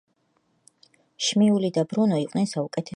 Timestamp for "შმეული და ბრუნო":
1.27-2.21